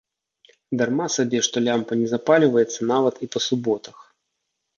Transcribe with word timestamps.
Дарма 0.81 1.07
сабе 1.15 1.41
што 1.47 1.57
лямпа 1.67 1.99
не 1.99 2.07
запальваецца 2.15 2.79
нават 2.93 3.15
і 3.23 3.31
па 3.37 3.45
суботах. 3.51 3.97